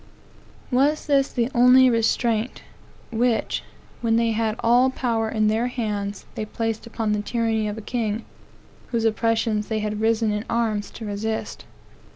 Was 0.71 1.05
this 1.05 1.31
the 1.31 1.51
only 1.53 1.87
restraint, 1.87 2.63
which, 3.11 3.61
when 4.01 4.15
they 4.15 4.31
had 4.31 4.55
all 4.61 4.89
power 4.89 5.29
in 5.29 5.47
their 5.47 5.67
hands, 5.67 6.25
they 6.33 6.43
placed 6.43 6.87
upon 6.87 7.11
the 7.11 7.21
tyranny 7.21 7.67
of 7.67 7.77
a 7.77 7.81
king, 7.81 8.25
whose 8.87 9.05
oppressions 9.05 9.67
they 9.67 9.77
had 9.77 10.01
risen 10.01 10.31
in 10.31 10.43
arms 10.49 10.89
to 10.89 11.05
resist? 11.05 11.65